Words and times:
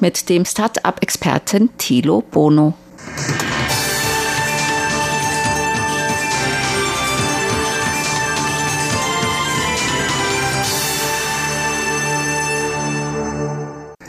mit 0.00 0.30
dem 0.30 0.46
Start-up-Experten 0.46 1.68
Thilo 1.76 2.22
Bono. 2.22 2.72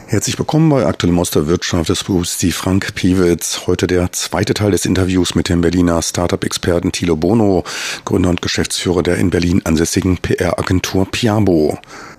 Herzlich 0.05 0.39
willkommen 0.39 0.69
bei 0.69 0.85
Aktuellem 0.85 1.19
aus 1.19 1.31
der 1.31 1.47
Wirtschaft. 1.47 1.89
des 1.89 2.05
begrüßt 2.05 2.39
Sie 2.39 2.54
Frank 2.54 2.95
Piewitz. 2.95 3.68
Heute 3.68 3.88
der 3.88 4.09
zweite 4.13 4.54
Teil 4.54 4.71
des 4.71 4.86
Interviews 4.86 5.36
mit 5.36 5.49
dem 5.49 5.59
Berliner 5.59 6.02
Startup-Experten 6.02 6.93
Thilo 6.93 7.18
Bono, 7.18 7.65
Gründer 8.05 8.29
und 8.29 8.41
Geschäftsführer 8.41 9.04
der 9.04 9.18
in 9.18 9.31
Berlin 9.31 9.61
ansässigen 9.65 10.18
PR-Agentur 10.18 11.11
Piabo. 11.11 11.77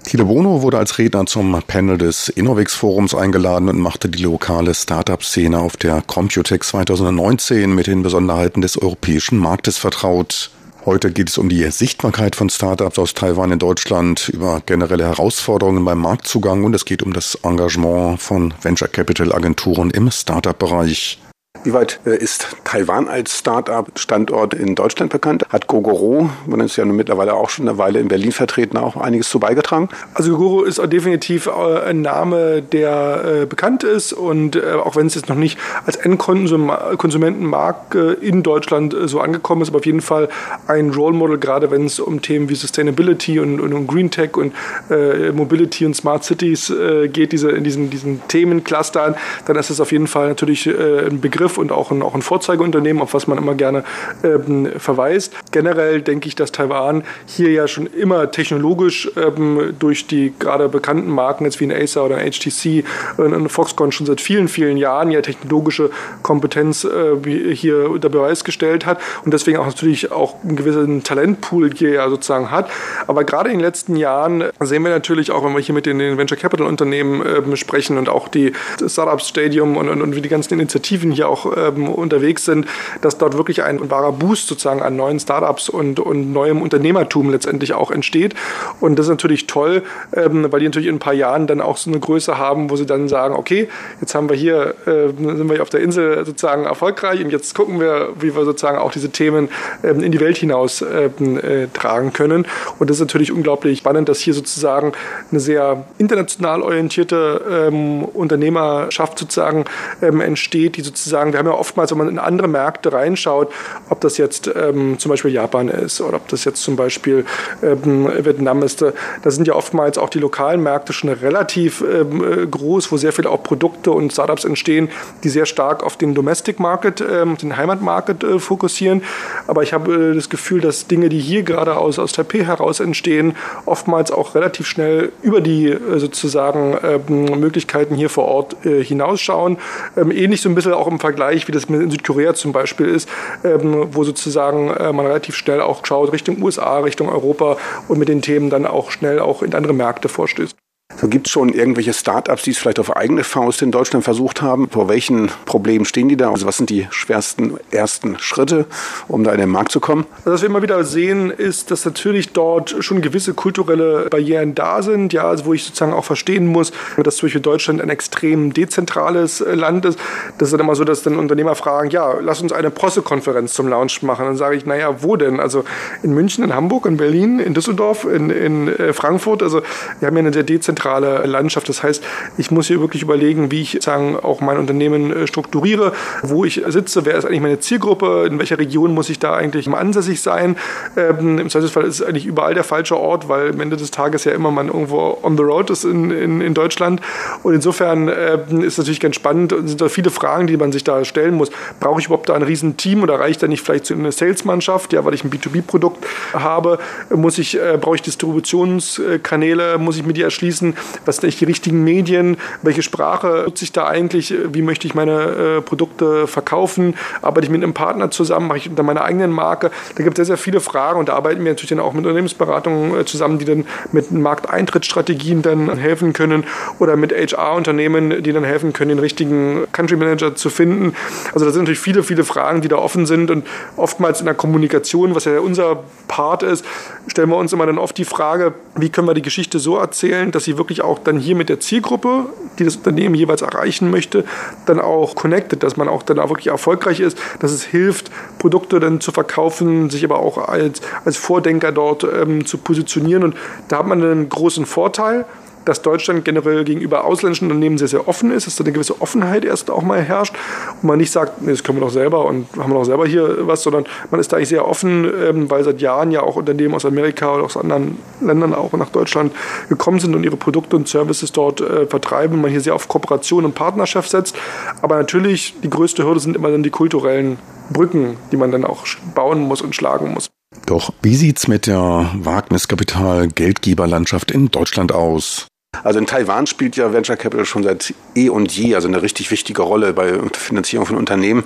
Thilo 0.09 0.25
Bono 0.25 0.63
wurde 0.63 0.79
als 0.79 0.97
Redner 0.97 1.27
zum 1.27 1.53
Panel 1.67 1.99
des 1.99 2.31
Innovix 2.31 2.75
Forums 2.75 3.15
eingeladen 3.15 3.69
und 3.69 3.79
machte 3.79 4.09
die 4.09 4.23
lokale 4.23 4.73
Startup-Szene 4.73 5.59
auf 5.59 5.77
der 5.77 6.01
Computex 6.01 6.69
2019 6.69 7.75
mit 7.75 7.89
den 7.89 8.03
Besonderheiten 8.03 8.63
des 8.63 8.81
europäischen 8.81 9.37
Marktes 9.37 9.77
vertraut. 9.77 10.51
Heute 10.87 11.13
geht 11.13 11.29
es 11.29 11.37
um 11.37 11.51
die 11.51 11.63
Sichtbarkeit 11.71 12.37
von 12.37 12.49
Startups 12.49 12.99
aus 12.99 13.13
Taiwan 13.13 13.53
in 13.53 13.59
Deutschland, 13.59 14.31
über 14.31 14.63
generelle 14.65 15.05
Herausforderungen 15.05 15.85
beim 15.85 15.99
Marktzugang 15.99 16.65
und 16.65 16.73
es 16.73 16.87
geht 16.87 17.03
um 17.03 17.13
das 17.13 17.35
Engagement 17.43 18.19
von 18.19 18.55
Venture 18.63 18.89
Capital 18.89 19.35
Agenturen 19.35 19.91
im 19.91 20.11
Startup-Bereich. 20.11 21.19
Wie 21.65 21.73
weit 21.73 22.01
äh, 22.07 22.17
ist 22.17 22.57
Taiwan 22.65 23.09
als 23.09 23.39
Start-up-Standort 23.39 24.55
in 24.55 24.75
Deutschland 24.75 25.13
bekannt? 25.13 25.45
Hat 25.51 25.67
Gogoro, 25.67 26.31
man 26.47 26.61
ist 26.61 26.77
ja 26.77 26.85
mittlerweile 26.85 27.35
auch 27.35 27.51
schon 27.51 27.69
eine 27.69 27.79
Weile 27.79 27.99
in 28.01 28.09
Berlin 28.09 28.33
vertreten, 28.33 28.77
auch 28.77 28.97
einiges 28.97 29.29
zu 29.29 29.41
beigetragen? 29.41 29.89
Also 30.15 30.31
Gogoro 30.33 30.63
ist 30.63 30.81
definitiv 30.93 31.47
äh, 31.47 31.81
ein 31.89 32.03
Name, 32.03 32.63
der 32.63 33.43
äh, 33.43 33.47
bekannt 33.47 33.85
ist 33.85 34.13
und 34.13 34.57
auch 34.59 34.97
wenn 34.97 35.07
es 35.07 35.15
jetzt 35.15 35.29
noch 35.29 35.37
nicht 35.37 35.59
als 35.87 35.97
Endkonsumentenmarkt 35.97 37.95
in 37.95 38.43
Deutschland 38.43 38.97
so 39.05 39.21
angekommen 39.21 39.63
ist, 39.63 39.69
aber 39.69 39.79
auf 39.79 39.87
jeden 39.87 40.01
Fall 40.01 40.29
ein 40.67 40.91
Role 40.91 41.15
Model, 41.15 41.39
gerade 41.39 41.71
wenn 41.71 41.87
es 41.87 42.01
um 42.01 42.23
Themen 42.23 42.49
wie 42.49 42.55
Sustainability 42.55 43.41
und, 43.41 43.61
und, 43.61 43.73
und 43.73 43.87
Green 43.87 44.11
Tech 44.11 44.37
und 44.37 44.53
äh, 44.91 45.33
Mobility 45.33 45.87
und 45.87 45.95
Smart 45.95 46.25
Cities 46.25 46.71
äh, 46.71 47.09
geht, 47.09 47.33
diese, 47.33 47.51
in 47.51 47.65
diesen, 47.65 47.91
diesen 47.91 48.21
Themenclustern, 48.29 49.15
dann 49.47 49.57
ist 49.57 49.71
es 49.71 49.81
auf 49.81 49.93
jeden 49.93 50.07
Fall 50.07 50.29
natürlich 50.29 50.67
äh, 50.67 51.07
ein 51.07 51.21
Begriff, 51.21 51.48
Begriff 51.49 51.59
und 51.59 51.73
auch 51.73 51.91
ein, 51.91 52.03
auch 52.03 52.15
ein 52.15 52.23
Vorzeigeunternehmen, 52.23 53.03
auf 53.03 53.15
was 53.15 53.27
man 53.27 53.39
immer 53.39 53.55
gerne 53.55 53.85
ähm, 54.23 54.69
verweist. 54.77 55.35
Generell 55.53 56.03
denke 56.03 56.29
ich, 56.29 56.35
dass 56.35 56.53
Taiwan 56.53 57.05
hier 57.27 57.51
ja 57.51 57.67
schon 57.67 57.87
immer 57.87 58.31
technologisch 58.31 59.11
ähm, 59.17 59.75
durch 59.79 60.07
die 60.07 60.33
gerade 60.39 60.69
bekannten 60.69 61.11
Marken 61.11 61.45
jetzt 61.45 61.61
wie 61.61 61.65
ein 61.65 61.73
Acer 61.73 62.05
oder 62.05 62.17
ein 62.17 62.31
HTC 62.31 62.85
und 63.17 63.35
ein 63.35 63.49
Foxconn 63.49 63.93
schon 63.93 64.07
seit 64.07 64.21
vielen, 64.21 64.49
vielen 64.49 64.77
Jahren 64.77 65.11
ja 65.11 65.23
technologische 65.23 65.91
Kompetenz 66.23 66.85
äh, 66.85 67.55
hier 67.55 67.91
unter 67.91 68.09
Beweis 68.09 68.45
gestellt 68.45 68.87
hat 68.87 69.01
und 69.25 69.33
deswegen 69.33 69.59
auch 69.59 69.67
natürlich 69.67 70.13
auch 70.13 70.43
einen 70.43 70.57
gewissen 70.57 71.03
Talentpool 71.03 71.73
hier 71.75 71.91
ja 71.91 72.11
sozusagen 72.11 72.51
hat. 72.51 72.71
Aber 73.07 73.25
gerade 73.25 73.51
in 73.51 73.59
den 73.59 73.65
letzten 73.65 73.97
Jahren 73.97 74.45
sehen 74.61 74.83
wir 74.83 74.91
natürlich 74.91 75.31
auch, 75.31 75.45
wenn 75.45 75.55
wir 75.55 75.61
hier 75.61 75.75
mit 75.75 75.87
den 75.87 75.99
Venture 76.19 76.39
Capital 76.39 76.67
Unternehmen 76.67 77.23
äh, 77.25 77.57
sprechen 77.57 77.99
und 77.99 78.09
auch 78.09 78.29
die 78.29 78.53
Startup 78.87 79.21
Stadium 79.21 79.77
und, 79.77 79.89
und, 79.89 80.03
und 80.03 80.15
wie 80.15 80.21
die 80.21 80.29
ganzen 80.29 80.55
Initiativen 80.55 81.11
hier 81.13 81.29
auch 81.29 81.38
auch 81.39 81.57
ähm, 81.57 81.89
unterwegs 81.89 82.45
sind, 82.45 82.67
dass 83.01 83.19
dort 83.19 83.37
wirklich 83.37 83.63
ein 83.63 83.91
wahrer 83.91 84.13
Boost 84.13 84.49
sozusagen 84.49 84.83
an 84.83 84.97
neuen 84.97 85.21
Startups 85.21 85.69
und, 85.69 86.01
und 86.01 86.33
neuem 86.33 86.63
Unternehmertum 86.63 87.31
letztendlich 87.31 87.75
auch 87.75 87.91
entsteht. 87.91 88.35
Und 88.81 88.99
das 88.99 89.07
ist 89.07 89.11
natürlich 89.11 89.47
toll, 89.47 89.83
ähm, 90.15 90.47
weil 90.51 90.61
die 90.61 90.67
natürlich 90.67 90.89
in 90.89 90.97
ein 90.97 91.01
paar 91.01 91.15
Jahren 91.15 91.47
dann 91.47 91.61
auch 91.61 91.77
so 91.77 91.91
eine 91.91 92.01
Größe 92.01 92.39
haben, 92.39 92.71
wo 92.71 92.77
sie 92.77 92.87
dann 92.87 93.09
sagen, 93.09 93.35
okay, 93.35 93.69
jetzt 94.01 94.15
haben 94.15 94.29
wir 94.29 94.37
hier, 94.37 94.75
äh, 94.87 95.09
sind 95.09 95.49
wir 95.49 95.55
hier 95.55 95.63
auf 95.63 95.71
der 95.71 95.81
Insel 95.81 96.25
sozusagen 96.25 96.65
erfolgreich 96.65 97.23
und 97.25 97.31
jetzt 97.31 97.55
gucken 97.55 97.81
wir, 97.81 98.11
wie 98.19 98.35
wir 98.35 98.45
sozusagen 98.45 98.79
auch 98.79 98.93
diese 98.93 99.11
Themen 99.11 99.49
ähm, 99.83 100.03
in 100.03 100.13
die 100.13 100.21
Welt 100.21 100.37
hinaus 100.37 100.83
ähm, 100.83 101.39
äh, 101.39 101.69
tragen 101.73 102.13
können. 102.13 102.47
Und 102.79 102.91
das 102.91 102.97
ist 102.97 103.01
natürlich 103.01 103.33
unglaublich 103.33 103.79
spannend, 103.79 104.09
dass 104.09 104.21
hier 104.21 104.35
sozusagen 104.35 104.93
eine 105.31 105.41
sehr 105.41 105.85
international 105.99 106.63
orientierte 106.63 107.69
ähm, 107.69 108.05
Unternehmerschaft 108.05 109.19
sozusagen 109.19 109.65
ähm, 110.03 110.21
entsteht, 110.21 110.77
die 110.77 110.83
sozusagen 110.83 111.28
sagen, 111.29 111.33
wir 111.33 111.39
haben 111.39 111.47
ja 111.47 111.61
oftmals, 111.61 111.91
wenn 111.91 111.99
man 111.99 112.09
in 112.09 112.19
andere 112.19 112.49
Märkte 112.49 112.93
reinschaut, 112.93 113.53
ob 113.89 114.01
das 114.01 114.19
jetzt 114.19 114.51
ähm, 114.55 114.99
zum 114.99 115.11
Beispiel 115.11 115.31
Japan 115.33 115.69
ist 115.69 116.01
oder 116.01 116.17
ob 116.17 116.29
das 116.29 116.45
jetzt 116.45 116.63
zum 116.63 116.77
Beispiel 116.77 117.25
ähm, 117.63 118.09
Vietnam 118.25 118.63
ist, 118.63 118.83
äh, 118.83 118.93
da 119.23 119.31
sind 119.31 119.47
ja 119.47 119.55
oftmals 119.55 119.99
auch 119.99 120.09
die 120.09 120.19
lokalen 120.19 120.63
Märkte 120.63 120.93
schon 120.93 121.11
relativ 121.11 121.83
ähm, 121.83 122.25
äh, 122.25 122.47
groß, 122.47 122.91
wo 122.93 122.97
sehr 122.97 123.13
viele 123.13 123.31
auch 123.31 123.43
Produkte 123.43 123.91
und 123.91 124.13
Startups 124.13 124.45
entstehen, 124.45 124.89
die 125.25 125.29
sehr 125.29 125.47
stark 125.47 125.83
auf 125.83 125.97
den 125.97 126.15
Domestic 126.15 126.61
Market, 126.61 127.01
ähm, 127.01 127.37
den 127.37 127.57
Heimatmarket 127.57 128.25
äh, 128.25 128.39
fokussieren. 128.39 129.03
Aber 129.47 129.63
ich 129.63 129.73
habe 129.73 130.13
äh, 130.13 130.15
das 130.15 130.29
Gefühl, 130.29 130.61
dass 130.61 130.87
Dinge, 130.87 131.09
die 131.09 131.21
hier 131.21 131.43
gerade 131.43 131.77
aus, 131.77 131.99
aus 131.99 132.13
Taipei 132.13 132.45
heraus 132.45 132.81
entstehen, 132.81 133.37
oftmals 133.67 134.11
auch 134.11 134.35
relativ 134.35 134.67
schnell 134.67 135.13
über 135.23 135.41
die 135.41 135.69
äh, 135.69 135.99
sozusagen 135.99 136.77
ähm, 136.83 137.41
Möglichkeiten 137.41 137.95
hier 137.95 138.11
vor 138.11 138.25
Ort 138.25 138.57
äh, 138.65 138.83
hinausschauen. 138.83 139.59
Ähm, 139.97 140.11
ähnlich 140.11 140.41
so 140.41 140.49
ein 140.49 140.55
bisschen 140.55 140.73
auch 140.73 140.87
im 140.87 140.99
Vergleich 140.99 141.18
Vergleich, 141.19 141.49
wie 141.49 141.53
das 141.53 141.65
in 141.65 141.91
Südkorea 141.91 142.35
zum 142.35 142.53
Beispiel 142.53 142.87
ist, 142.87 143.09
ähm, 143.43 143.89
wo 143.91 144.05
sozusagen 144.05 144.71
äh, 144.71 144.93
man 144.93 145.05
relativ 145.05 145.35
schnell 145.35 145.61
auch 145.61 145.85
schaut 145.85 146.13
Richtung 146.13 146.41
USA, 146.41 146.79
Richtung 146.79 147.09
Europa 147.09 147.57
und 147.89 147.99
mit 147.99 148.09
den 148.09 148.23
Themen 148.23 148.51
dann 148.51 148.67
auch 148.67 148.93
schnell 148.93 149.19
auch 149.19 149.43
in 149.43 149.53
andere 149.53 149.73
Märkte 149.73 150.09
vorstößt. 150.09 150.57
So 150.97 151.07
gibt 151.07 151.27
es 151.27 151.33
schon 151.33 151.51
irgendwelche 151.51 151.93
Startups, 151.93 152.43
die 152.43 152.51
es 152.51 152.59
vielleicht 152.59 152.81
auf 152.81 152.97
eigene 152.97 153.23
Faust 153.23 153.61
in 153.61 153.71
Deutschland 153.71 154.05
versucht 154.05 154.41
haben? 154.41 154.69
Vor 154.71 154.89
welchen 154.89 155.31
Problemen 155.45 155.85
stehen 155.85 156.09
die 156.09 156.17
da? 156.17 156.31
Also 156.31 156.47
was 156.47 156.57
sind 156.57 156.71
die 156.71 156.89
schwersten 156.91 157.59
ersten 157.71 158.19
Schritte, 158.19 158.65
um 159.07 159.23
da 159.23 159.33
in 159.33 159.39
den 159.39 159.51
Markt 159.51 159.71
zu 159.71 159.81
kommen? 159.81 160.07
Also 160.21 160.33
was 160.33 160.43
wir 160.43 160.49
immer 160.49 160.63
wieder 160.63 160.83
sehen, 160.85 161.31
ist, 161.31 161.71
dass 161.71 161.85
natürlich 161.85 162.33
dort 162.33 162.75
schon 162.81 163.03
gewisse 163.03 163.35
kulturelle 163.35 164.09
Barrieren 164.11 164.55
da 164.55 164.83
sind, 164.83 165.13
ja, 165.13 165.29
also 165.29 165.45
wo 165.45 165.53
ich 165.53 165.65
sozusagen 165.65 165.93
auch 165.93 166.07
verstehen 166.07 166.47
muss, 166.47 166.73
dass 166.97 167.17
zum 167.17 167.27
Beispiel 167.27 167.43
Deutschland 167.43 167.83
ein 167.83 167.91
extrem 167.91 168.55
dezentrales 168.55 169.43
äh, 169.43 169.55
Land 169.55 169.85
ist. 169.85 170.01
Das 170.39 170.49
ist 170.49 170.53
dann 170.53 170.61
immer 170.61 170.75
so, 170.75 170.85
dass 170.85 171.03
dann 171.03 171.19
Unternehmer 171.19 171.55
fragen, 171.55 171.91
ja, 171.91 172.15
lass 172.21 172.41
uns 172.41 172.51
eine 172.51 172.71
Pressekonferenz 172.71 173.53
zum 173.53 173.69
Launch 173.69 174.03
machen. 174.03 174.25
Dann 174.25 174.37
sage 174.37 174.57
ich, 174.57 174.65
naja, 174.65 175.03
wo 175.03 175.17
denn? 175.17 175.39
Also 175.39 175.65
in 176.03 176.15
München, 176.15 176.43
in 176.43 176.55
Hamburg, 176.55 176.87
in 176.87 176.97
Berlin, 176.97 177.41
in 177.41 177.53
Düsseldorf, 177.53 178.05
in, 178.05 178.31
in 178.31 178.69
äh, 178.69 178.95
Frankfurt. 178.95 179.43
Also 179.43 179.61
wir 180.01 180.09
haben 180.09 180.17
ja 180.17 180.21
eine 180.21 180.33
sehr 180.33 180.45
dezentrale 180.45 180.78
dezentrale 180.79 181.27
Landschaft. 181.27 181.69
Das 181.69 181.83
heißt, 181.83 182.03
ich 182.37 182.51
muss 182.51 182.69
hier 182.69 182.81
wirklich 182.81 183.03
überlegen, 183.03 183.51
wie 183.51 183.63
ich 183.63 183.79
sagen, 183.81 184.17
auch 184.17 184.41
mein 184.41 184.59
Unternehmen 184.59 185.13
äh, 185.13 185.27
strukturiere, 185.27 185.93
wo 186.23 186.45
ich 186.45 186.63
sitze, 186.69 187.05
wer 187.05 187.17
ist 187.17 187.25
eigentlich 187.25 187.41
meine 187.41 187.61
Zielgruppe, 187.61 188.27
in 188.27 188.39
welcher 188.39 188.59
Region 188.59 188.95
muss 188.95 189.11
ich 189.11 189.19
da 189.19 189.35
eigentlich 189.35 189.69
ansässig 189.69 190.23
sein. 190.23 190.57
Ähm, 190.97 191.39
Im 191.39 191.51
Zweifelsfall 191.51 191.85
ist 191.85 192.01
es 192.01 192.07
eigentlich 192.07 192.27
überall 192.27 192.55
der 192.55 192.65
falsche 192.65 192.97
Ort, 192.97 193.29
weil 193.29 193.51
am 193.51 193.61
Ende 193.61 193.77
des 193.77 193.91
Tages 193.91 194.25
ja 194.25 194.33
immer 194.33 194.51
man 194.51 194.69
irgendwo 194.69 195.19
on 195.23 195.37
the 195.37 195.43
road 195.43 195.71
ist 195.71 195.85
in, 195.85 196.11
in, 196.11 196.41
in 196.41 196.55
Deutschland. 196.55 197.01
Und 197.43 197.55
insofern 197.55 198.09
äh, 198.09 198.39
ist 198.61 198.79
natürlich 198.79 199.01
ganz 199.01 199.17
spannend 199.17 199.53
und 199.53 199.69
sind 199.69 199.81
da 199.81 199.89
viele 199.89 200.11
Fragen, 200.11 200.47
die 200.47 200.57
man 200.57 200.73
sich 200.73 200.85
da 200.85 201.05
stellen 201.05 201.35
muss. 201.35 201.51
Brauche 201.81 202.01
ich 202.01 202.07
überhaupt 202.07 202.29
da 202.29 202.35
ein 202.35 202.43
Riesenteam 202.43 203.03
oder 203.03 203.21
reicht 203.21 203.43
da 203.43 203.49
nicht 203.49 203.63
vielleicht 203.63 203.87
so 203.87 203.95
eine 203.95 204.13
Salesmannschaft, 204.13 204.93
ja, 204.93 205.05
weil 205.05 205.15
ich 205.15 205.25
ein 205.25 205.31
B2B-Produkt 205.31 206.05
habe? 206.33 206.79
Muss 207.11 207.39
ich, 207.39 207.59
äh, 207.59 207.79
brauche 207.81 207.97
ich 207.97 208.03
Distributionskanäle, 208.03 209.79
muss 209.79 209.97
ich 209.97 210.07
mir 210.07 210.13
die 210.13 210.23
erschließen? 210.23 210.68
Was 211.05 211.17
sind 211.17 211.25
eigentlich 211.25 211.39
die 211.39 211.45
richtigen 211.45 211.85
Medien, 211.85 212.37
welche 212.63 212.83
Sprache 212.83 213.45
nutze 213.47 213.65
ich 213.65 213.73
da 213.73 213.87
eigentlich, 213.87 214.35
wie 214.53 214.63
möchte 214.63 214.87
ich 214.87 214.95
meine 214.95 215.59
äh, 215.59 215.61
Produkte 215.61 216.27
verkaufen, 216.27 216.95
arbeite 217.23 217.47
ich 217.47 217.51
mit 217.51 217.63
einem 217.63 217.75
Partner 217.75 218.11
zusammen, 218.11 218.49
mache 218.49 218.59
ich 218.59 218.69
unter 218.69 218.83
meiner 218.83 219.03
eigenen 219.03 219.31
Marke. 219.31 219.71
Da 219.97 220.05
gibt 220.05 220.19
es 220.19 220.27
sehr, 220.27 220.37
sehr 220.37 220.43
viele 220.43 220.61
Fragen 220.61 220.99
und 220.99 221.09
da 221.09 221.15
arbeiten 221.15 221.45
wir 221.45 221.51
natürlich 221.51 221.71
dann 221.71 221.81
auch 221.81 221.93
mit 221.93 222.05
Unternehmensberatungen 222.05 223.01
äh, 223.01 223.05
zusammen, 223.05 223.39
die 223.39 223.45
dann 223.45 223.67
mit 223.93 224.11
Markteintrittsstrategien 224.11 225.43
dann 225.43 225.77
helfen 225.77 226.13
können 226.13 226.45
oder 226.79 226.97
mit 226.97 227.13
HR-Unternehmen, 227.13 228.23
die 228.23 228.33
dann 228.33 228.45
helfen 228.45 228.73
können, 228.73 228.91
den 228.91 228.99
richtigen 228.99 229.67
Country 229.73 229.97
Manager 229.97 230.35
zu 230.35 230.51
finden. 230.51 230.95
Also 231.33 231.45
da 231.45 231.53
sind 231.53 231.63
natürlich 231.63 231.81
viele, 231.81 232.03
viele 232.03 232.25
Fragen, 232.25 232.61
die 232.61 232.69
da 232.69 232.77
offen 232.77 233.07
sind 233.07 233.31
und 233.31 233.47
oftmals 233.77 234.21
in 234.21 234.27
der 234.27 234.35
Kommunikation, 234.35 235.15
was 235.15 235.25
ja 235.25 235.41
unser 235.41 235.85
Part 236.07 236.43
ist, 236.43 236.65
stellen 237.07 237.31
wir 237.31 237.37
uns 237.37 237.53
immer 237.53 237.67
dann 237.67 237.79
oft 237.79 237.97
die 237.97 238.05
Frage, 238.05 238.55
wie 238.77 238.91
können 238.91 239.07
wir 239.07 239.15
die 239.15 239.23
Geschichte 239.23 239.59
so 239.59 239.77
erzählen, 239.77 240.31
dass 240.31 240.45
sie 240.45 240.58
wirklich 240.59 240.83
auch 240.83 240.99
dann 240.99 241.19
hier 241.19 241.35
mit 241.35 241.49
der 241.49 241.61
Zielgruppe, 241.61 242.27
die 242.59 242.65
das 242.65 242.77
Unternehmen 242.77 243.15
jeweils 243.15 243.43
erreichen 243.43 243.91
möchte, 243.91 244.25
dann 244.67 244.81
auch 244.81 245.15
connected, 245.15 245.63
dass 245.63 245.77
man 245.77 245.89
auch 245.89 246.03
dann 246.03 246.19
auch 246.19 246.29
wirklich 246.29 246.49
erfolgreich 246.49 247.01
ist, 247.01 247.19
dass 247.41 247.53
es 247.53 247.63
hilft, 247.63 248.11
Produkte 248.39 248.81
dann 248.81 249.01
zu 249.01 249.13
verkaufen, 249.13 249.91
sich 249.91 250.05
aber 250.05 250.19
auch 250.19 250.49
als, 250.49 250.81
als 251.05 251.17
Vordenker 251.17 251.73
dort 251.73 252.05
ähm, 252.05 252.45
zu 252.47 252.59
positionieren. 252.59 253.25
Und 253.25 253.37
da 253.69 253.79
hat 253.79 253.87
man 253.87 254.03
einen 254.03 254.29
großen 254.29 254.67
Vorteil, 254.67 255.25
dass 255.65 255.83
Deutschland 255.83 256.25
generell 256.25 256.65
gegenüber 256.65 257.05
ausländischen 257.05 257.47
Unternehmen 257.47 257.79
sehr, 257.79 257.89
sehr 257.89 258.09
offen 258.09 258.31
ist, 258.31 258.47
dass 258.47 258.57
da 258.57 258.65
eine 258.65 258.73
gewisse 258.73 259.01
Offenheit 259.01 259.45
erst 259.45 259.71
auch 259.71 259.83
mal 259.83 260.01
herrscht 260.01 260.35
und 260.83 260.89
man 260.89 260.99
nicht 260.99 261.11
sagt, 261.11 261.43
nee, 261.43 261.51
das 261.51 261.63
können 261.63 261.79
wir 261.79 261.87
doch 261.87 261.93
selber 261.93 262.25
und 262.25 262.47
haben 262.57 262.73
wir 262.73 262.79
doch 262.79 262.85
selber 262.85 263.07
hier 263.07 263.47
was, 263.47 263.63
sondern 263.63 263.87
man 264.11 264.21
ist 264.21 264.33
da 264.33 264.37
eigentlich 264.37 264.49
sehr 264.49 264.67
offen, 264.67 265.05
ähm, 265.05 265.51
weil 265.51 265.65
seit 265.65 265.81
Jahren 265.81 266.11
ja 266.11 266.23
auch 266.23 266.37
Unternehmen 266.37 266.75
aus 266.75 266.85
Amerika 266.85 267.35
oder 267.35 267.45
aus 267.45 267.57
anderen 267.57 267.99
Ländern 268.21 268.55
auch 268.55 268.73
nach 268.73 268.91
Deutschland 268.91 269.33
gekommen 269.69 270.01
sind 270.01 270.15
und 270.15 270.25
ihre 270.25 270.37
Produkte 270.37 270.77
und 270.77 270.89
Services 270.89 271.33
dort 271.33 271.61
äh, 271.61 271.87
vertreiben. 271.87 272.41
Man 272.41 272.51
hier 272.51 272.61
sehr 272.61 272.75
auf 272.75 272.89
Kooperation 272.89 273.45
und 273.45 273.55
Partnerschaft 273.55 274.11
setzt. 274.11 274.37
Aber 274.83 274.97
natürlich, 274.97 275.55
die 275.63 275.71
größte 275.71 276.05
Hürde 276.05 276.21
sind 276.21 276.37
immer 276.37 276.51
dann 276.51 276.63
die 276.63 276.71
kulturellen 276.71 277.39
Brücken, 277.71 278.17
die 278.33 278.37
man 278.37 278.51
dann 278.51 278.65
auch 278.65 278.87
bauen 279.15 279.41
muss 279.41 279.63
und 279.63 279.75
schlagen 279.75 280.13
muss. 280.13 280.29
Doch 280.67 280.93
wie 281.03 281.17
sieht's 281.17 281.49
mit 281.49 281.67
der 281.67 282.13
Wagniskapital-Geldgeberlandschaft 282.15 284.31
in 284.31 284.51
Deutschland 284.51 284.93
aus? 284.93 285.49
Also 285.85 285.99
in 285.99 286.07
Taiwan 286.07 286.47
spielt 286.47 286.77
ja 286.77 286.95
Venture 286.95 287.17
Capital 287.17 287.45
schon 287.45 287.63
seit 287.63 287.93
eh 288.15 288.31
und 288.31 288.51
je, 288.57 288.75
also 288.75 288.89
eine 288.89 289.03
richtig 289.03 289.31
wichtige 289.31 289.61
Rolle 289.61 289.93
bei 289.93 290.19
Finanzierung 290.33 290.87
von 290.87 290.97
Unternehmen. 290.97 291.45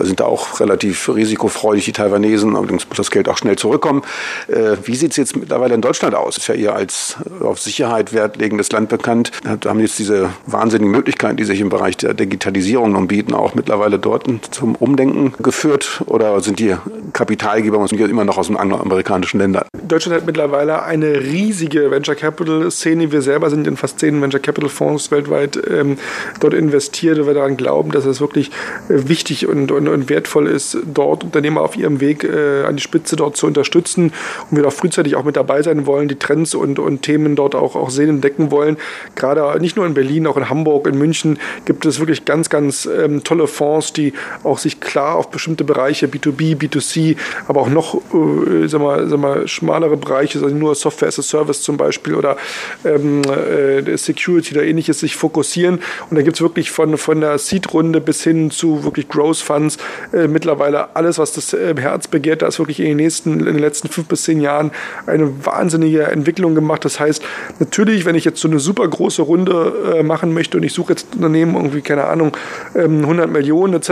Sind 0.00 0.18
da 0.18 0.24
auch 0.24 0.58
relativ 0.58 1.08
risikofreudig, 1.08 1.84
die 1.84 1.92
Taiwanesen, 1.92 2.56
allerdings 2.56 2.88
muss 2.88 2.96
das 2.96 3.12
Geld 3.12 3.28
auch 3.28 3.38
schnell 3.38 3.56
zurückkommen. 3.56 4.02
Äh, 4.48 4.76
wie 4.84 4.96
sieht 4.96 5.12
es 5.12 5.16
jetzt 5.16 5.36
mittlerweile 5.36 5.74
in 5.74 5.80
Deutschland 5.80 6.16
aus? 6.16 6.38
Ist 6.38 6.48
ja 6.48 6.56
eher 6.56 6.74
als 6.74 7.16
auf 7.40 7.60
Sicherheit 7.60 8.12
wertlegendes 8.12 8.72
Land 8.72 8.88
bekannt. 8.88 9.30
Da 9.60 9.70
haben 9.70 9.78
jetzt 9.78 9.98
diese 9.98 10.30
wahnsinnigen 10.46 10.90
Möglichkeiten, 10.90 11.36
die 11.36 11.44
sich 11.44 11.60
im 11.60 11.68
Bereich 11.68 11.96
der 11.96 12.14
Digitalisierung 12.14 12.92
nun 12.92 13.06
bieten, 13.06 13.32
auch 13.32 13.54
mittlerweile 13.54 14.00
dort 14.00 14.26
zum 14.50 14.74
Umdenken 14.74 15.34
geführt? 15.40 16.02
Oder 16.06 16.40
sind 16.40 16.58
die 16.58 16.74
Kapitalgeber 17.12 17.86
immer 17.92 18.24
noch 18.24 18.38
aus 18.38 18.48
den 18.48 18.56
angloamerikanischen 18.56 19.38
Ländern? 19.38 19.66
Deutschland 19.86 20.16
hat 20.16 20.26
mittlerweile 20.26 20.82
eine 20.82 21.20
riesige 21.20 21.90
Venture 21.90 22.16
Capital 22.16 22.70
Szene. 22.70 23.12
Wir 23.12 23.22
selber 23.22 23.51
sind 23.52 23.66
in 23.66 23.76
fast 23.76 24.00
zehn 24.00 24.20
Venture 24.20 24.40
Capital 24.40 24.70
Fonds 24.70 25.10
weltweit 25.10 25.60
ähm, 25.70 25.98
dort 26.40 26.54
investiert, 26.54 27.18
weil 27.18 27.26
wir 27.26 27.34
daran 27.34 27.56
glauben, 27.56 27.92
dass 27.92 28.04
es 28.04 28.20
wirklich 28.20 28.50
äh, 28.88 29.08
wichtig 29.08 29.46
und, 29.46 29.70
und, 29.70 29.88
und, 29.88 30.08
wertvoll 30.08 30.48
ist, 30.48 30.76
dort 30.84 31.24
Unternehmer 31.24 31.60
auf 31.60 31.76
ihrem 31.76 32.00
Weg 32.00 32.24
äh, 32.24 32.64
an 32.64 32.76
die 32.76 32.82
Spitze 32.82 33.16
dort 33.16 33.36
zu 33.36 33.46
unterstützen 33.46 34.12
und 34.50 34.56
wir 34.56 34.64
da 34.64 34.70
frühzeitig 34.70 35.16
auch 35.16 35.24
mit 35.24 35.36
dabei 35.36 35.62
sein 35.62 35.86
wollen, 35.86 36.08
die 36.08 36.18
Trends 36.18 36.54
und, 36.54 36.78
und 36.78 37.02
Themen 37.02 37.36
dort 37.36 37.54
auch, 37.54 37.76
auch 37.76 37.90
sehen 37.90 38.10
und 38.10 38.24
decken 38.24 38.50
wollen. 38.50 38.76
Gerade 39.14 39.60
nicht 39.60 39.76
nur 39.76 39.86
in 39.86 39.94
Berlin, 39.94 40.26
auch 40.26 40.36
in 40.36 40.48
Hamburg, 40.48 40.86
in 40.86 40.98
München 40.98 41.38
gibt 41.64 41.86
es 41.86 42.00
wirklich 42.00 42.24
ganz, 42.24 42.48
ganz 42.48 42.86
ähm, 42.86 43.22
tolle 43.22 43.46
Fonds, 43.46 43.92
die 43.92 44.14
auch 44.42 44.58
sich 44.58 44.80
klar 44.80 45.16
auf 45.16 45.30
bestimmte 45.30 45.64
Bereiche, 45.64 46.06
B2B, 46.06 46.56
B2C, 46.56 47.16
aber 47.48 47.60
auch 47.60 47.68
noch, 47.68 47.94
äh, 47.94 48.66
sag 48.66 48.80
mal, 48.80 49.08
sag 49.08 49.18
mal, 49.18 49.48
schmalere 49.48 49.96
Bereiche, 49.96 50.40
also 50.40 50.54
nur 50.54 50.74
Software 50.74 51.08
as 51.08 51.18
a 51.18 51.22
Service 51.22 51.62
zum 51.62 51.76
Beispiel 51.76 52.14
oder 52.14 52.36
ähm, 52.84 53.22
äh, 53.46 53.96
Security 53.96 54.54
oder 54.54 54.64
ähnliches 54.64 55.00
sich 55.00 55.16
fokussieren. 55.16 55.80
Und 56.10 56.16
da 56.16 56.22
gibt 56.22 56.36
es 56.36 56.42
wirklich 56.42 56.70
von, 56.70 56.96
von 56.96 57.20
der 57.20 57.38
Seed-Runde 57.38 58.00
bis 58.00 58.22
hin 58.22 58.50
zu 58.50 58.84
wirklich 58.84 59.08
Growth 59.08 59.38
Funds 59.38 59.78
äh, 60.12 60.28
mittlerweile 60.28 60.94
alles, 60.96 61.18
was 61.18 61.32
das 61.32 61.52
äh, 61.52 61.74
Herz 61.78 62.08
begehrt. 62.08 62.42
Da 62.42 62.48
ist 62.48 62.58
wirklich 62.58 62.80
in 62.80 62.86
den 62.86 62.96
nächsten, 62.96 63.40
in 63.40 63.46
den 63.46 63.58
letzten 63.58 63.88
fünf 63.88 64.08
bis 64.08 64.24
zehn 64.24 64.40
Jahren 64.40 64.70
eine 65.06 65.44
wahnsinnige 65.44 66.04
Entwicklung 66.04 66.54
gemacht. 66.54 66.84
Das 66.84 67.00
heißt, 67.00 67.22
natürlich, 67.58 68.04
wenn 68.04 68.14
ich 68.14 68.24
jetzt 68.24 68.40
so 68.40 68.48
eine 68.48 68.58
super 68.58 68.86
große 68.86 69.22
Runde 69.22 69.96
äh, 69.98 70.02
machen 70.02 70.32
möchte 70.34 70.56
und 70.56 70.62
ich 70.62 70.72
suche 70.72 70.92
jetzt 70.92 71.14
Unternehmen 71.14 71.54
irgendwie, 71.54 71.82
keine 71.82 72.04
Ahnung, 72.04 72.36
100 72.74 73.26
ähm, 73.26 73.32
Millionen 73.32 73.74
etc., 73.74 73.90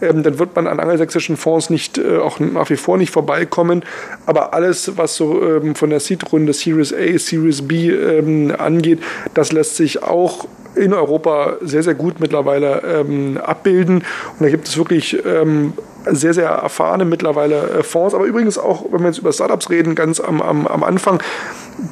ähm, 0.00 0.22
dann 0.22 0.38
wird 0.38 0.54
man 0.56 0.66
an 0.66 0.80
angelsächsischen 0.80 1.36
Fonds 1.36 1.70
nicht, 1.70 1.98
äh, 1.98 2.18
auch 2.18 2.40
nach 2.40 2.70
wie 2.70 2.76
vor 2.76 2.98
nicht 2.98 3.10
vorbeikommen. 3.10 3.84
Aber 4.26 4.54
alles, 4.54 4.96
was 4.96 5.16
so 5.16 5.42
ähm, 5.42 5.74
von 5.74 5.90
der 5.90 6.00
Seed-Runde 6.00 6.52
Series 6.52 6.92
A, 6.92 7.18
Series 7.18 7.62
B 7.66 7.90
angeht, 7.90 8.79
angeht, 8.80 9.00
das 9.34 9.52
lässt 9.52 9.76
sich 9.76 10.02
auch 10.02 10.46
in 10.74 10.94
Europa 10.94 11.56
sehr, 11.60 11.82
sehr 11.82 11.94
gut 11.94 12.20
mittlerweile 12.20 12.82
ähm, 12.84 13.38
abbilden. 13.38 13.96
Und 13.98 14.40
da 14.40 14.48
gibt 14.48 14.68
es 14.68 14.78
wirklich 14.78 15.18
ähm, 15.26 15.72
sehr, 16.06 16.32
sehr 16.32 16.48
erfahrene 16.48 17.04
mittlerweile 17.04 17.70
äh, 17.70 17.82
Fonds, 17.82 18.14
aber 18.14 18.24
übrigens 18.24 18.56
auch, 18.56 18.84
wenn 18.90 19.00
wir 19.00 19.08
jetzt 19.08 19.18
über 19.18 19.32
Startups 19.32 19.68
reden, 19.70 19.94
ganz 19.94 20.20
am, 20.20 20.40
am, 20.40 20.66
am 20.66 20.82
Anfang, 20.84 21.22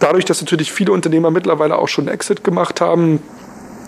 dadurch, 0.01 0.25
dass 0.25 0.41
natürlich 0.41 0.73
viele 0.73 0.93
Unternehmer 0.93 1.31
mittlerweile 1.31 1.77
auch 1.77 1.89
schon 1.89 2.09
Exit 2.09 2.45
gemacht 2.45 2.81
haben, 2.81 3.21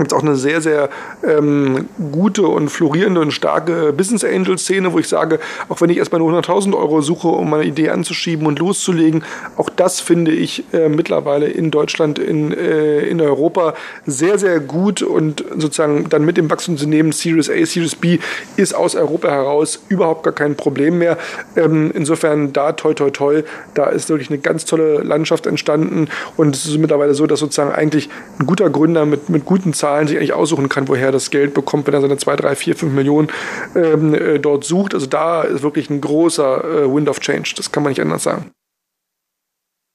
gibt 0.01 0.13
es 0.13 0.19
auch 0.19 0.23
eine 0.23 0.37
sehr, 0.37 0.61
sehr 0.61 0.89
ähm, 1.27 1.89
gute 2.11 2.47
und 2.47 2.71
florierende 2.71 3.21
und 3.21 3.33
starke 3.33 3.93
Business 3.93 4.25
Angel 4.25 4.59
Szene, 4.59 4.93
wo 4.93 4.99
ich 4.99 5.09
sage, 5.09 5.41
auch 5.69 5.81
wenn 5.81 5.91
ich 5.91 5.99
erstmal 5.99 6.21
nur 6.21 6.33
100.000 6.33 6.75
Euro 6.75 7.03
suche, 7.03 7.29
um 7.29 7.51
meine 7.51 7.65
Idee 7.65 7.91
anzuschieben 7.91 8.47
und 8.47 8.59
loszulegen, 8.59 9.25
auch 9.57 9.69
das 9.69 10.01
finde 10.01 10.33
ich 10.33 10.65
äh, 10.73 10.89
mittlerweile 10.89 11.49
in 11.49 11.71
Deutschland, 11.71 12.19
in, 12.19 12.53
äh, 12.53 13.01
in 13.01 13.21
Europa 13.21 13.75
sehr, 14.07 14.39
sehr 14.39 14.59
gut 14.61 15.03
und 15.03 15.45
sozusagen 15.59 16.09
dann 16.09 16.25
mit 16.25 16.39
dem 16.39 16.51
Wachstumsunternehmen 16.51 17.13
Series 17.13 17.51
A, 17.51 17.67
Series 17.67 17.95
B 17.95 18.19
ist 18.57 18.75
aus 18.75 18.95
Europa 18.95 19.29
heraus 19.29 19.83
überhaupt 19.89 20.23
gar 20.23 20.33
kein 20.33 20.57
Problem 20.57 20.99
mehr. 20.99 21.19
Ähm, 21.57 21.91
insofern 21.95 22.55
da 22.55 22.73
toi 22.73 22.95
toi 22.95 23.11
toi, 23.11 23.43
da 23.75 23.87
ist 23.91 24.09
wirklich 24.09 24.31
eine 24.31 24.39
ganz 24.39 24.65
tolle 24.65 25.03
Landschaft 25.03 25.47
entstanden 25.47 26.09
und 26.39 26.57
es 26.57 26.65
ist 26.65 26.79
mittlerweile 26.79 27.13
so, 27.13 27.27
dass 27.27 27.41
sozusagen 27.41 27.73
eigentlich 27.73 28.09
ein 28.39 28.47
guter 28.47 28.71
Gründer 28.71 29.05
mit, 29.05 29.29
mit 29.29 29.45
guten 29.45 29.75
Zahlen 29.75 29.90
Zahlen 29.91 30.07
sich 30.07 30.17
eigentlich 30.17 30.33
aussuchen 30.33 30.69
kann, 30.69 30.87
woher 30.87 31.11
das 31.11 31.31
Geld 31.31 31.53
bekommt, 31.53 31.87
wenn 31.87 31.95
er 31.95 32.01
seine 32.01 32.17
2, 32.17 32.37
3, 32.37 32.55
4, 32.55 32.77
5 32.77 32.93
Millionen 32.93 33.29
ähm, 33.75 34.15
äh, 34.15 34.39
dort 34.39 34.65
sucht. 34.65 34.95
Also 34.95 35.07
da 35.07 35.43
ist 35.43 35.63
wirklich 35.63 35.91
ein 35.91 36.01
großer 36.01 36.65
äh, 36.65 36.95
Wind 36.95 37.09
of 37.09 37.19
Change. 37.19 37.55
Das 37.57 37.73
kann 37.73 37.83
man 37.83 37.91
nicht 37.91 38.01
anders 38.01 38.23
sagen. 38.23 38.51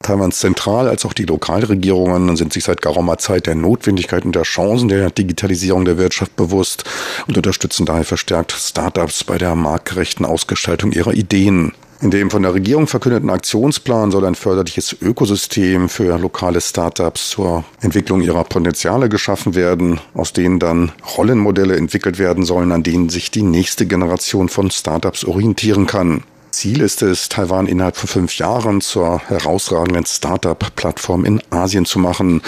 Taiwans 0.04 0.40
Zentral- 0.40 0.90
als 0.90 1.06
auch 1.06 1.14
die 1.14 1.24
Lokalregierungen 1.24 2.36
sind 2.36 2.52
sich 2.52 2.66
seit 2.66 2.82
geraumer 2.82 3.18
Zeit 3.18 3.48
der 3.48 3.56
Notwendigkeit 3.56 4.26
und 4.26 4.36
der 4.36 4.44
Chancen 4.44 4.90
der 4.90 5.10
Digitalisierung 5.10 5.86
der 5.86 5.98
Wirtschaft 5.98 6.36
bewusst 6.36 6.84
und 7.28 7.38
unterstützen 7.38 7.86
daher 7.86 8.04
verstärkt 8.04 8.52
Startups 8.52 9.24
bei 9.24 9.38
der 9.38 9.56
marktgerechten 9.56 10.26
Ausgestaltung 10.26 10.92
ihrer 10.92 11.14
Ideen. 11.14 11.72
In 12.06 12.12
dem 12.12 12.30
von 12.30 12.44
der 12.44 12.54
Regierung 12.54 12.86
verkündeten 12.86 13.32
Aktionsplan 13.32 14.12
soll 14.12 14.26
ein 14.26 14.36
förderliches 14.36 14.96
Ökosystem 15.02 15.90
für 15.90 16.20
lokale 16.20 16.62
Startups 16.62 17.32
zur 17.32 17.64
Entwicklung 17.82 18.22
ihrer 18.22 18.44
Potenziale 18.44 19.10
geschaffen 19.10 19.56
werden, 19.56 20.00
aus 20.14 20.32
denen 20.32 20.60
dann 20.60 20.92
Rollenmodelle 21.18 21.76
entwickelt 21.76 22.20
werden 22.20 22.46
sollen, 22.46 22.72
an 22.72 22.84
denen 22.84 23.10
sich 23.10 23.32
die 23.32 23.42
nächste 23.42 23.88
Generation 23.88 24.50
von 24.50 24.70
Startups 24.70 25.26
orientieren 25.26 25.88
kann. 25.88 26.22
Ziel 26.52 26.82
ist 26.82 27.02
es, 27.02 27.28
Taiwan 27.28 27.66
innerhalb 27.66 27.98
von 27.98 28.08
fünf 28.08 28.38
Jahren 28.38 28.82
zur 28.82 29.20
herausragenden 29.28 30.06
Startup-Plattform 30.06 31.26
in 31.26 31.42
Asien 31.50 31.86
zu 31.86 31.98
machen. 31.98 32.44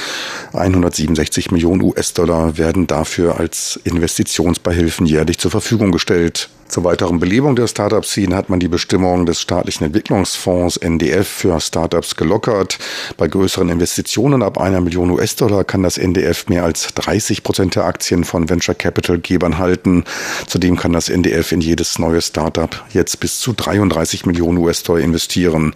167 0.53 1.49
Millionen 1.49 1.81
US-Dollar 1.81 2.59
werden 2.59 2.85
dafür 2.85 3.39
als 3.39 3.79
Investitionsbeihilfen 3.85 5.07
jährlich 5.07 5.39
zur 5.39 5.49
Verfügung 5.49 5.91
gestellt. 5.91 6.47
Zur 6.69 6.83
weiteren 6.83 7.19
Belebung 7.19 7.55
der 7.55 7.67
Startup-Szene 7.67 8.35
hat 8.35 8.49
man 8.49 8.59
die 8.59 8.67
Bestimmungen 8.67 9.25
des 9.25 9.39
staatlichen 9.39 9.85
Entwicklungsfonds 9.85 10.75
NDF 10.77 11.25
für 11.25 11.59
Startups 11.61 12.17
gelockert. 12.17 12.77
Bei 13.15 13.27
größeren 13.27 13.69
Investitionen 13.69 14.43
ab 14.43 14.59
einer 14.59 14.81
Million 14.81 15.09
US-Dollar 15.11 15.63
kann 15.63 15.81
das 15.81 15.97
NDF 15.97 16.47
mehr 16.49 16.65
als 16.65 16.93
30 16.93 17.43
Prozent 17.43 17.75
der 17.75 17.85
Aktien 17.85 18.25
von 18.25 18.49
Venture 18.49 18.75
Capital-Gebern 18.75 19.57
halten. 19.57 20.03
Zudem 20.45 20.75
kann 20.75 20.91
das 20.91 21.07
NDF 21.07 21.53
in 21.53 21.61
jedes 21.61 21.99
neue 21.99 22.21
Startup 22.21 22.83
jetzt 22.91 23.21
bis 23.21 23.39
zu 23.39 23.53
33 23.53 24.25
Millionen 24.25 24.57
US-Dollar 24.57 25.01
investieren. 25.01 25.73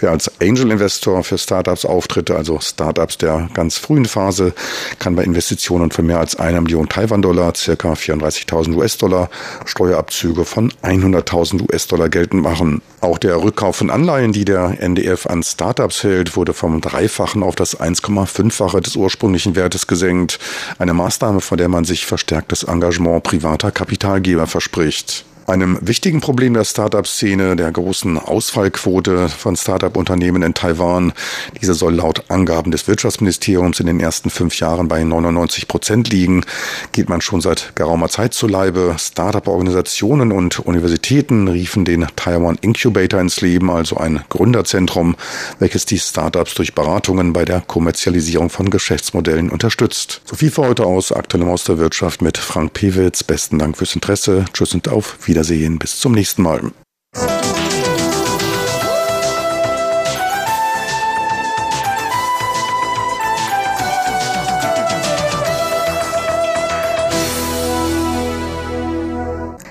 Wer 0.00 0.10
als 0.10 0.30
Angel-Investor 0.40 1.22
für 1.22 1.38
Startups 1.38 1.84
auftritt, 1.84 2.32
also 2.32 2.58
Startups 2.58 3.16
der 3.16 3.48
ganz 3.54 3.76
frühen 3.76 4.06
Phase, 4.06 4.54
kann 4.98 5.14
bei 5.14 5.22
Investitionen 5.22 5.92
von 5.92 6.04
mehr 6.04 6.18
als 6.18 6.34
einer 6.34 6.60
Million 6.60 6.88
Taiwan-Dollar, 6.88 7.54
circa 7.54 7.92
34.000 7.92 8.74
US-Dollar, 8.74 9.30
Steuerabzüge 9.66 10.31
Abzüge 10.32 10.44
von 10.46 10.72
100.000 10.82 11.62
US-Dollar 11.62 12.08
geltend 12.08 12.42
machen. 12.42 12.80
Auch 13.02 13.18
der 13.18 13.42
Rückkauf 13.42 13.76
von 13.76 13.90
Anleihen, 13.90 14.32
die 14.32 14.46
der 14.46 14.80
NDF 14.80 15.26
an 15.26 15.42
Startups 15.42 16.02
hält, 16.02 16.36
wurde 16.36 16.54
vom 16.54 16.80
Dreifachen 16.80 17.42
auf 17.42 17.54
das 17.54 17.78
1,5-fache 17.78 18.80
des 18.80 18.96
ursprünglichen 18.96 19.56
Wertes 19.56 19.86
gesenkt. 19.86 20.38
Eine 20.78 20.94
Maßnahme, 20.94 21.42
von 21.42 21.58
der 21.58 21.68
man 21.68 21.84
sich 21.84 22.06
verstärktes 22.06 22.62
Engagement 22.62 23.22
privater 23.22 23.70
Kapitalgeber 23.70 24.46
verspricht. 24.46 25.26
Einem 25.46 25.76
wichtigen 25.80 26.20
Problem 26.20 26.54
der 26.54 26.64
Startup-Szene, 26.64 27.56
der 27.56 27.72
großen 27.72 28.16
Ausfallquote 28.16 29.28
von 29.28 29.56
Startup-Unternehmen 29.56 30.42
in 30.42 30.54
Taiwan. 30.54 31.12
Diese 31.60 31.74
soll 31.74 31.96
laut 31.96 32.30
Angaben 32.30 32.70
des 32.70 32.86
Wirtschaftsministeriums 32.86 33.80
in 33.80 33.86
den 33.86 33.98
ersten 33.98 34.30
fünf 34.30 34.60
Jahren 34.60 34.86
bei 34.86 35.02
99 35.02 35.66
Prozent 35.66 36.10
liegen. 36.10 36.44
Geht 36.92 37.08
man 37.08 37.20
schon 37.20 37.40
seit 37.40 37.74
geraumer 37.74 38.08
Zeit 38.08 38.34
zu 38.34 38.46
Leibe. 38.46 38.94
Startup-Organisationen 38.96 40.30
und 40.30 40.60
Universitäten 40.60 41.48
riefen 41.48 41.84
den 41.84 42.06
Taiwan 42.14 42.56
Incubator 42.60 43.20
ins 43.20 43.40
Leben, 43.40 43.68
also 43.68 43.96
ein 43.96 44.22
Gründerzentrum, 44.28 45.16
welches 45.58 45.86
die 45.86 45.98
Startups 45.98 46.54
durch 46.54 46.74
Beratungen 46.74 47.32
bei 47.32 47.44
der 47.44 47.62
Kommerzialisierung 47.62 48.48
von 48.48 48.70
Geschäftsmodellen 48.70 49.50
unterstützt. 49.50 50.22
So 50.24 50.36
viel 50.36 50.52
für 50.52 50.62
heute 50.62 50.86
aus 50.86 51.10
Aktuellem 51.10 51.48
aus 51.48 51.64
der 51.64 51.78
Wirtschaft 51.78 52.22
mit 52.22 52.38
Frank 52.38 52.74
Pewitz. 52.74 53.24
Besten 53.24 53.58
Dank 53.58 53.76
fürs 53.76 53.96
Interesse. 53.96 54.44
Tschüss 54.52 54.72
und 54.74 54.86
auf 54.86 55.18
Wiedersehen. 55.26 55.31
Wiedersehen, 55.32 55.78
bis 55.78 55.98
zum 55.98 56.12
nächsten 56.12 56.42
Mal. 56.42 56.60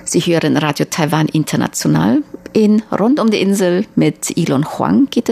Sie 0.03 0.21
hören 0.21 0.57
Radio 0.57 0.87
Taiwan 0.89 1.27
International. 1.27 2.23
In 2.53 2.81
Rund 2.91 3.19
um 3.19 3.29
die 3.29 3.39
Insel 3.39 3.85
mit 3.93 4.35
Elon 4.35 4.65
Huang 4.65 5.11
geht 5.11 5.25
es. 5.25 5.29